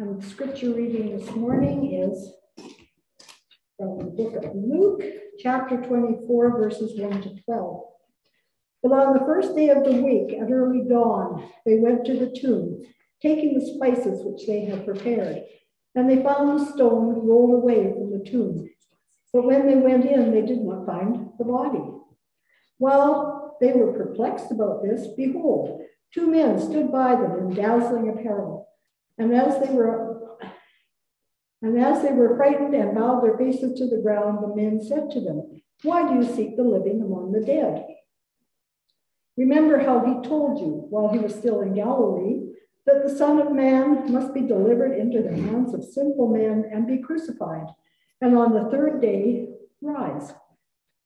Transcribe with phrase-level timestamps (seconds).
[0.00, 2.32] And the scripture reading this morning is
[3.76, 5.02] from the book of Luke,
[5.38, 7.82] chapter 24, verses 1 to 12.
[8.82, 12.34] But on the first day of the week, at early dawn, they went to the
[12.34, 12.80] tomb,
[13.20, 15.42] taking the spices which they had prepared.
[15.94, 18.70] And they found the stone rolled away from the tomb.
[19.34, 21.84] But when they went in, they did not find the body.
[22.78, 25.82] While they were perplexed about this, behold,
[26.14, 28.69] two men stood by them in dazzling apparel.
[29.20, 30.38] And as they were
[31.60, 35.10] and as they were frightened and bowed their faces to the ground, the men said
[35.10, 37.84] to them, Why do you seek the living among the dead?
[39.36, 42.46] Remember how he told you while he was still in Galilee
[42.86, 46.86] that the Son of Man must be delivered into the hands of sinful men and
[46.86, 47.66] be crucified,
[48.22, 49.50] and on the third day
[49.82, 50.32] rise.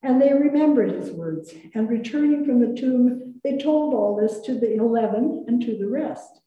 [0.05, 4.55] And they remembered his words, and returning from the tomb, they told all this to
[4.55, 6.43] the eleven and to the rest.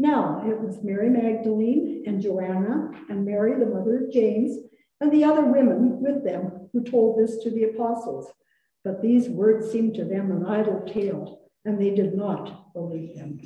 [0.00, 4.56] Now it was Mary Magdalene and Joanna and Mary, the mother of James,
[4.98, 8.32] and the other women with them who told this to the apostles.
[8.82, 13.40] But these words seemed to them an idle tale, and they did not believe them.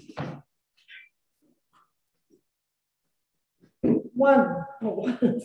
[4.15, 5.19] One, oh,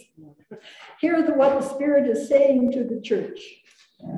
[1.02, 3.42] hear the, what the Spirit is saying to the church.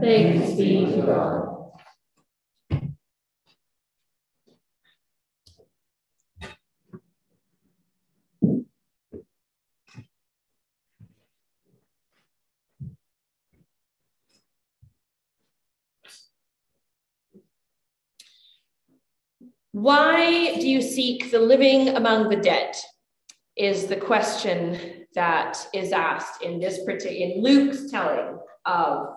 [0.02, 1.51] Thanks be to God.
[19.72, 22.76] Why do you seek the living among the dead?
[23.56, 29.08] Is the question that is asked in this particular in Luke's telling of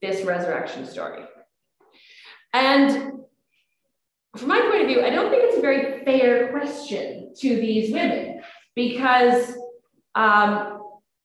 [0.00, 1.24] this resurrection story.
[2.52, 3.20] And
[4.36, 7.92] from my point of view, I don't think it's a very fair question to these
[7.92, 8.42] women
[8.74, 9.56] because
[10.14, 10.82] um,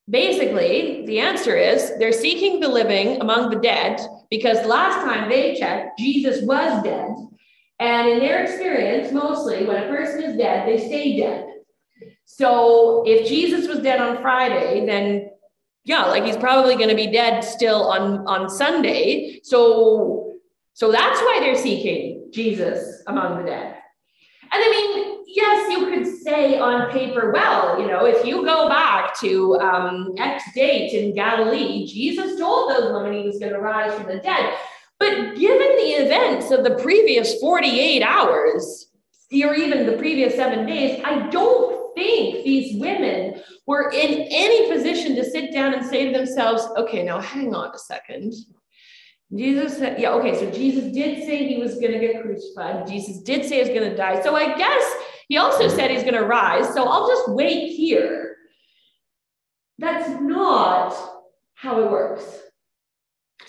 [0.10, 4.00] basically the answer is they're seeking the living among the dead
[4.30, 7.12] because last time they checked, Jesus was dead
[7.81, 11.47] and in their experience, mostly when a person is dead, they stay dead.
[12.25, 15.31] So if Jesus was dead on Friday, then
[15.84, 19.40] yeah, like he's probably going to be dead still on on Sunday.
[19.44, 20.36] So
[20.74, 23.78] so that's why they're seeking Jesus among the dead.
[24.53, 28.69] And I mean, yes, you could say on paper, well, you know, if you go
[28.69, 33.59] back to um, X date in Galilee, Jesus told those women he was going to
[33.59, 34.53] rise from the dead.
[35.01, 38.85] But given the events of the previous 48 hours,
[39.34, 45.16] or even the previous seven days, I don't think these women were in any position
[45.16, 48.31] to sit down and say to themselves, okay, now hang on a second.
[49.35, 52.85] Jesus said, yeah, okay, so Jesus did say he was going to get crucified.
[52.85, 54.22] Jesus did say he's going to die.
[54.22, 54.83] So I guess
[55.29, 56.72] he also said he's going to rise.
[56.75, 58.35] So I'll just wait here.
[59.79, 60.94] That's not
[61.56, 62.50] how it works.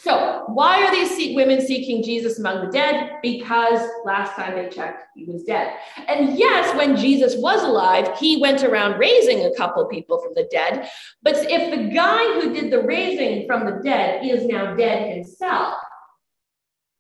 [0.03, 3.21] So, why are these women seeking Jesus among the dead?
[3.23, 5.77] Because last time they checked, he was dead.
[6.09, 10.49] And yes, when Jesus was alive, he went around raising a couple people from the
[10.51, 10.91] dead.
[11.23, 15.75] But if the guy who did the raising from the dead is now dead himself,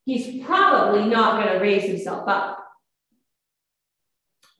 [0.04, 2.64] he's probably not going to raise himself up.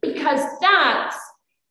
[0.00, 1.16] Because that's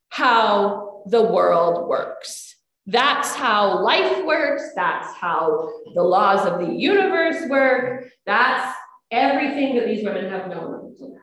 [0.08, 2.51] how the world works.
[2.88, 4.64] That's how life works.
[4.76, 8.06] That's how the laws of the universe work.
[8.26, 8.76] That's
[9.12, 11.22] everything that these women have known until now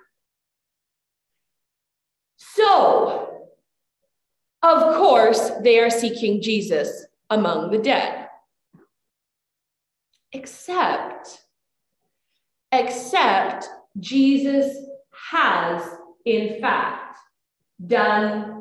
[2.36, 3.48] So,
[4.62, 8.28] of course, they are seeking Jesus among the dead.
[10.32, 11.40] Except,
[12.72, 14.76] except Jesus
[15.30, 15.82] has,
[16.24, 17.16] in fact,
[17.86, 18.57] done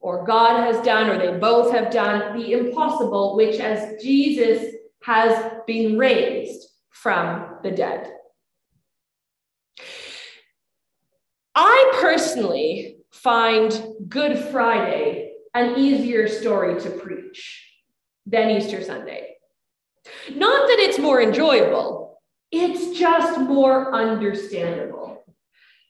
[0.00, 5.52] or God has done, or they both have done the impossible, which as Jesus has
[5.66, 8.12] been raised from the dead.
[11.54, 17.68] I personally find Good Friday an easier story to preach
[18.26, 19.34] than Easter Sunday.
[20.34, 22.20] Not that it's more enjoyable,
[22.52, 25.17] it's just more understandable.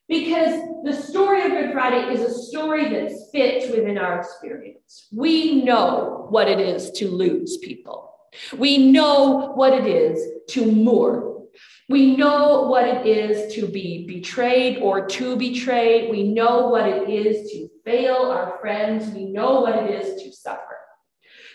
[0.09, 5.09] Because the story of Good Friday is a story that fits within our experience.
[5.13, 8.15] We know what it is to lose people.
[8.57, 11.47] We know what it is to mourn.
[11.91, 16.11] We know what it is to be betrayed or to betray.
[16.11, 19.09] We know what it is to fail our friends.
[19.15, 20.79] We know what it is to suffer.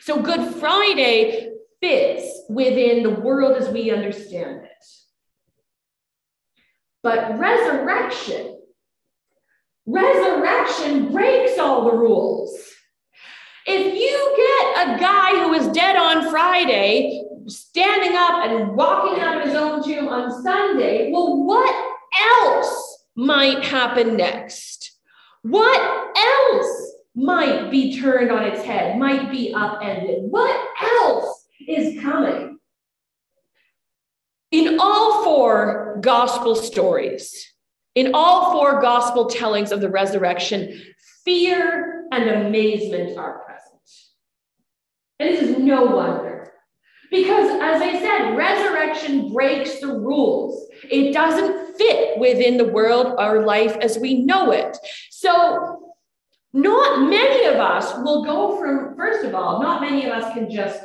[0.01, 1.51] So Good Friday
[1.81, 4.85] fits within the world as we understand it.
[7.03, 8.57] But resurrection,
[9.85, 12.57] resurrection breaks all the rules.
[13.67, 19.37] If you get a guy who was dead on Friday standing up and walking out
[19.37, 21.11] of his own tomb on Sunday.
[21.11, 24.97] Well, what else might happen next?
[25.41, 30.23] What else might be turned on its head, might be upended?
[30.29, 32.52] What else is coming?
[34.53, 37.51] In all four gospel stories,
[37.95, 40.79] in all four gospel tellings of the resurrection,
[41.25, 43.81] fear and amazement are present.
[45.17, 46.53] And this is no wonder.
[47.09, 50.69] Because, as I said, resurrection breaks the rules.
[50.83, 54.77] It doesn't fit within the world or life as we know it.
[55.09, 55.93] So,
[56.53, 60.51] not many of us will go from, first of all, not many of us can
[60.51, 60.79] just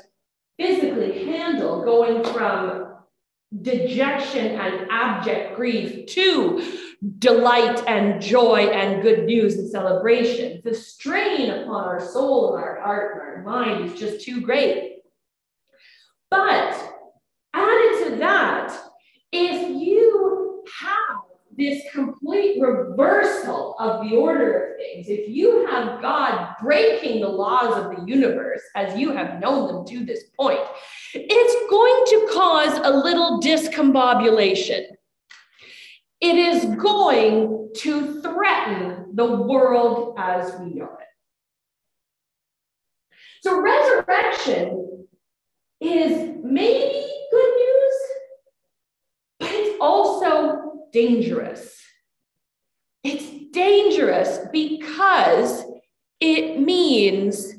[0.58, 2.87] physically handle going from
[3.62, 6.80] dejection and abject grief to
[7.18, 10.60] delight and joy and good news and celebration.
[10.64, 14.98] The strain upon our soul and our heart and our mind is just too great.
[16.30, 16.74] But
[17.54, 18.78] added to that,
[19.32, 21.27] if you have
[21.58, 27.76] this complete reversal of the order of things, if you have God breaking the laws
[27.76, 30.60] of the universe as you have known them to this point,
[31.14, 34.84] it's going to cause a little discombobulation.
[36.20, 41.06] It is going to threaten the world as we know it.
[43.42, 45.06] So, resurrection
[45.80, 47.94] is maybe good news,
[49.40, 51.74] but it's also dangerous.
[53.04, 55.64] It's dangerous because
[56.20, 57.54] it means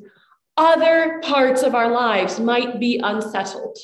[0.58, 3.78] other parts of our lives might be unsettled.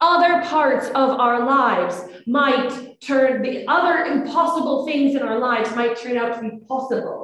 [0.00, 5.96] Other parts of our lives might turn, the other impossible things in our lives might
[5.96, 7.21] turn out to be possible.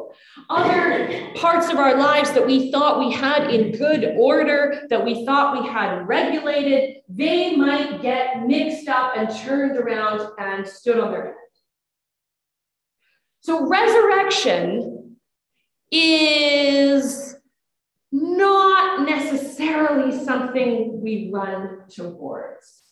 [0.50, 5.25] Other parts of our lives that we thought we had in good order, that we
[5.25, 11.11] thought we had regulated, they might get mixed up and turned around and stood on
[11.11, 11.35] their head.
[13.41, 15.17] So, resurrection
[15.91, 17.37] is
[18.12, 22.82] not necessarily something we run towards.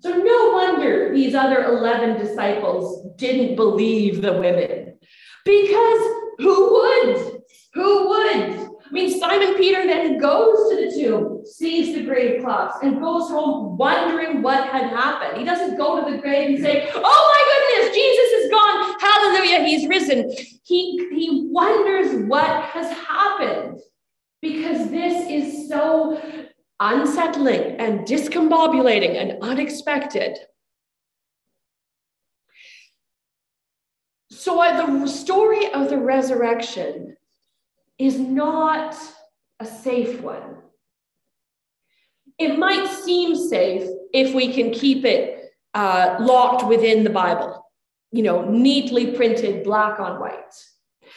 [0.00, 4.98] So, no wonder these other 11 disciples didn't believe the women.
[5.44, 7.42] Because who would?
[7.74, 8.68] Who would?
[8.88, 13.28] I mean, Simon Peter then goes to the tomb, sees the grave cloths, and goes
[13.28, 15.38] home wondering what had happened.
[15.38, 18.96] He doesn't go to the grave and say, Oh my goodness, Jesus is gone.
[19.00, 20.30] Hallelujah, he's risen.
[20.62, 23.80] He, he wonders what has happened
[24.40, 26.20] because this is so
[26.80, 30.38] unsettling and discombobulating and unexpected.
[34.38, 37.16] So, the story of the resurrection
[37.98, 38.96] is not
[39.58, 40.58] a safe one.
[42.38, 47.66] It might seem safe if we can keep it uh, locked within the Bible,
[48.12, 50.54] you know, neatly printed black on white.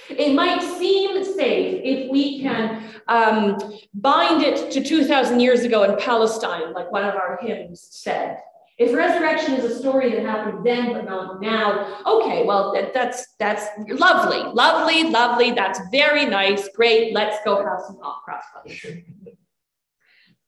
[0.09, 3.59] It might seem safe if we can um,
[3.93, 8.39] bind it to 2,000 years ago in Palestine, like one of our hymns said.
[8.81, 13.27] If resurrection is a story that happened then but not now, okay, well that, that's
[13.37, 15.51] that's lovely, lovely, lovely.
[15.51, 17.13] That's very nice, great.
[17.13, 18.81] Let's go have some hot cross buns.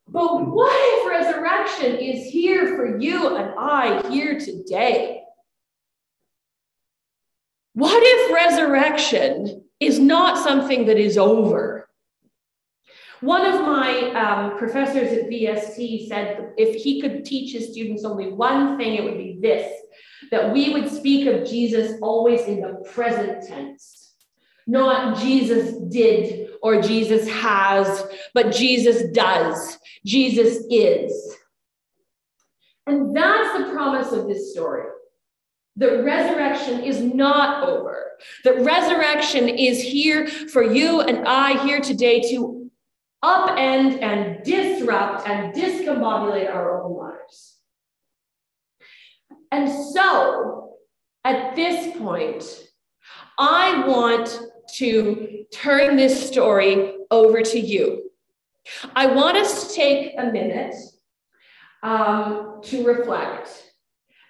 [0.08, 5.22] But what if resurrection is here for you and I here today?
[7.74, 11.73] What if resurrection is not something that is over?
[13.24, 18.30] One of my um, professors at VST said if he could teach his students only
[18.30, 19.72] one thing, it would be this
[20.30, 24.12] that we would speak of Jesus always in the present tense.
[24.66, 29.78] Not Jesus did or Jesus has, but Jesus does.
[30.04, 31.36] Jesus is.
[32.86, 34.84] And that's the promise of this story
[35.76, 38.12] that resurrection is not over,
[38.44, 42.63] that resurrection is here for you and I here today to
[43.24, 47.58] upend and disrupt and discombobulate our own lives.
[49.50, 50.74] And so,
[51.24, 52.44] at this point,
[53.38, 54.38] I want
[54.76, 58.10] to turn this story over to you.
[58.94, 60.74] I want us to take a minute
[61.82, 63.48] um, to reflect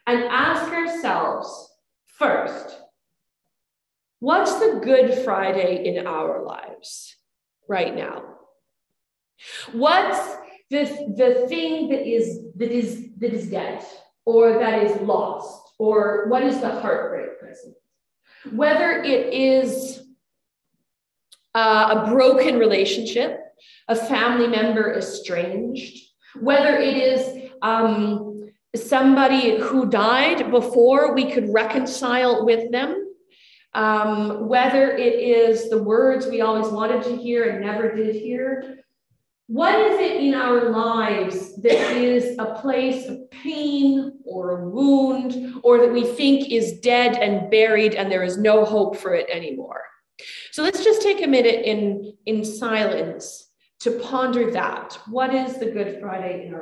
[0.07, 1.73] and ask ourselves
[2.07, 2.77] first,
[4.21, 7.17] what's the Good Friday in our lives
[7.69, 8.34] right now?
[9.73, 10.37] What's
[10.71, 10.85] the,
[11.17, 13.85] the thing that is that is that is dead
[14.25, 15.61] or that is lost?
[15.79, 17.75] Or what is the heartbreak present?
[18.53, 20.03] Whether it is
[21.55, 23.41] uh, a broken relationship,
[23.89, 25.99] a family member estranged,
[26.41, 33.13] whether it is um, somebody who died before we could reconcile with them,
[33.75, 38.84] um, whether it is the words we always wanted to hear and never did hear.
[39.47, 45.61] What is it in our lives that is a place of pain or a wound
[45.63, 49.29] or that we think is dead and buried and there is no hope for it
[49.31, 49.83] anymore?
[50.51, 54.99] So let's just take a minute in, in silence to ponder that.
[55.11, 56.55] What is the Good Friday in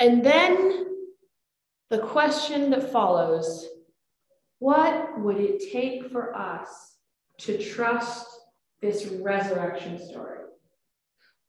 [0.00, 0.86] And then
[1.90, 3.68] the question that follows
[4.58, 6.68] what would it take for us
[7.38, 8.26] to trust
[8.80, 10.38] this resurrection story?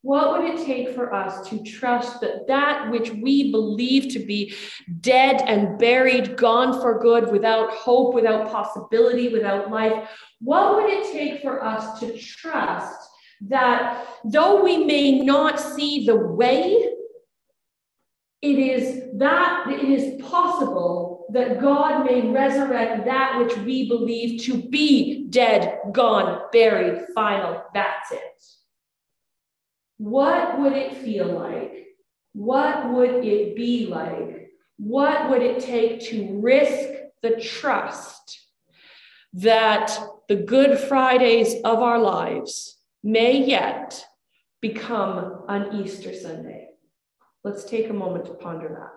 [0.02, 4.54] What would it take for us to trust that that which we believe to be
[5.00, 11.12] dead and buried, gone for good, without hope, without possibility, without life, what would it
[11.12, 13.10] take for us to trust
[13.42, 16.91] that though we may not see the way,
[18.42, 24.58] it is that it is possible that God may resurrect that which we believe to
[24.58, 27.64] be dead, gone, buried, final.
[27.74, 28.22] That's it.
[29.98, 31.86] What would it feel like?
[32.34, 34.50] What would it be like?
[34.78, 36.90] What would it take to risk
[37.22, 38.40] the trust
[39.34, 39.96] that
[40.28, 44.04] the Good Fridays of our lives may yet
[44.62, 46.71] become an Easter Sunday?
[47.44, 48.92] Let's take a moment to ponder that.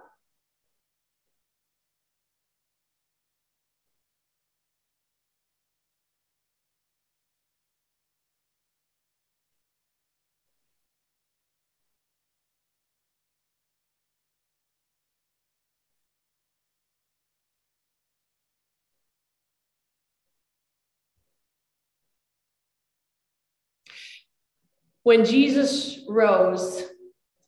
[25.02, 26.82] When Jesus rose,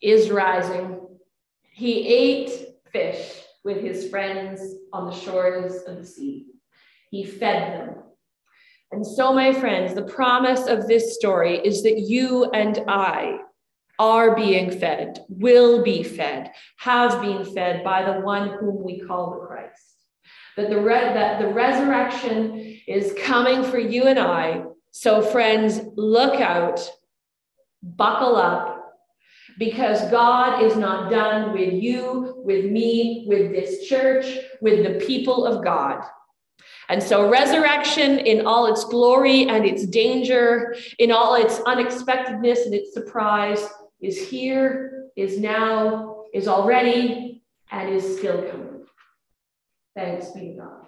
[0.03, 1.00] is rising.
[1.71, 2.50] He ate
[2.93, 4.62] fish with his friends
[4.93, 6.47] on the shores of the sea.
[7.11, 7.97] He fed them.
[8.93, 13.41] And so, my friends, the promise of this story is that you and I
[13.99, 19.33] are being fed, will be fed, have been fed by the one whom we call
[19.33, 20.05] the Christ.
[20.57, 24.65] That the, re- that the resurrection is coming for you and I.
[24.93, 26.88] So, friends, look out,
[27.83, 28.75] buckle up,
[29.59, 34.27] because God is not done with you, with me, with this church,
[34.61, 36.03] with the people of God.
[36.89, 42.75] And so, resurrection in all its glory and its danger, in all its unexpectedness and
[42.75, 43.67] its surprise,
[44.01, 48.85] is here, is now, is already, and is still coming.
[49.97, 50.86] Thanks be to God.